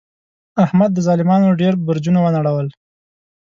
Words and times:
احمد 0.63 0.89
د 0.93 0.99
ظالمانو 1.07 1.57
ډېر 1.61 1.73
برجونه 1.87 2.19
و 2.21 2.27
نړول. 2.37 2.67